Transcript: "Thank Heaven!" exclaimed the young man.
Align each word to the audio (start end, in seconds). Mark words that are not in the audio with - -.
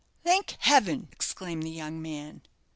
"Thank 0.23 0.55
Heaven!" 0.61 1.09
exclaimed 1.11 1.61
the 1.61 1.69
young 1.69 2.01
man. 2.01 2.41